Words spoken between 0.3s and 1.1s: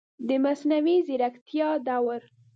مصنوعي